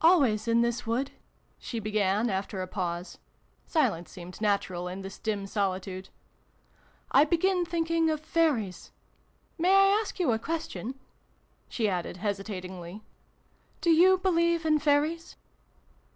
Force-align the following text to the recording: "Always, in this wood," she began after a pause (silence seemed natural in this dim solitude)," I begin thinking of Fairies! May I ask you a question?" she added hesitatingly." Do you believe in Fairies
"Always, 0.00 0.46
in 0.46 0.60
this 0.60 0.86
wood," 0.86 1.10
she 1.58 1.80
began 1.80 2.30
after 2.30 2.62
a 2.62 2.68
pause 2.68 3.18
(silence 3.64 4.12
seemed 4.12 4.40
natural 4.40 4.86
in 4.86 5.02
this 5.02 5.18
dim 5.18 5.44
solitude)," 5.44 6.08
I 7.20 7.24
begin 7.24 7.64
thinking 7.64 8.08
of 8.08 8.20
Fairies! 8.20 8.92
May 9.58 9.74
I 9.74 9.98
ask 10.00 10.20
you 10.20 10.30
a 10.30 10.38
question?" 10.38 10.96
she 11.68 11.88
added 11.88 12.18
hesitatingly." 12.18 13.02
Do 13.80 13.90
you 13.90 14.18
believe 14.18 14.64
in 14.64 14.78
Fairies 14.78 15.34